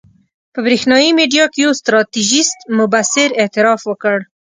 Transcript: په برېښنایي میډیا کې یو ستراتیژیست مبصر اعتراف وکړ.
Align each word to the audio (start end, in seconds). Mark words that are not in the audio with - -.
په 0.53 0.59
برېښنایي 0.65 1.09
میډیا 1.19 1.45
کې 1.53 1.59
یو 1.65 1.71
ستراتیژیست 1.81 2.57
مبصر 2.77 3.29
اعتراف 3.41 3.81
وکړ. 3.85 4.17